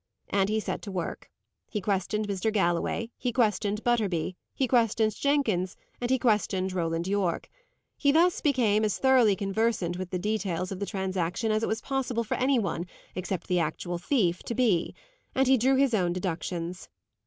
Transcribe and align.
And 0.31 0.49
he 0.49 0.59
set 0.59 0.81
to 0.81 0.91
work. 0.91 1.29
He 1.69 1.79
questioned 1.79 2.27
Mr. 2.27 2.51
Galloway, 2.51 3.11
he 3.19 3.31
questioned 3.31 3.83
Butterby, 3.83 4.35
he 4.55 4.67
questioned 4.67 5.13
Jenkins, 5.15 5.77
and 6.01 6.09
he 6.09 6.17
questioned 6.17 6.73
Roland 6.73 7.07
Yorke. 7.07 7.51
He 7.99 8.11
thus 8.11 8.41
became 8.41 8.83
as 8.83 8.97
thoroughly 8.97 9.35
conversant 9.35 9.99
with 9.99 10.09
the 10.09 10.17
details 10.17 10.71
of 10.71 10.79
the 10.79 10.87
transaction 10.87 11.51
as 11.51 11.61
it 11.61 11.69
was 11.69 11.81
possible 11.81 12.23
for 12.23 12.33
any 12.33 12.57
one, 12.57 12.87
except 13.13 13.45
the 13.45 13.59
actual 13.59 13.99
thief, 13.99 14.41
to 14.41 14.55
be; 14.55 14.95
and 15.35 15.47
he 15.47 15.55
drew 15.55 15.75
his 15.75 15.93
own 15.93 16.13
deductions. 16.13 16.89